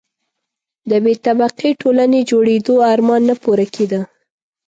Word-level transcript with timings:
د 0.89 0.91
بې 1.03 1.13
طبقې 1.25 1.69
ټولنې 1.81 2.19
جوړېدو 2.29 2.73
آرمان 2.91 3.21
نه 3.29 3.35
پوره 3.41 3.67
کېده. 3.75 4.01